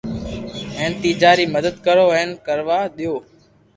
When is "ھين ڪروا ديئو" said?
2.15-3.15